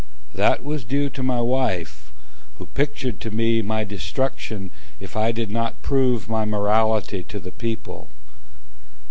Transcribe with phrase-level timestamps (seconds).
[0.33, 2.11] That was due to my wife,
[2.57, 7.51] Who pictured to me my destruction If I did not prove my morality to the
[7.51, 8.07] people.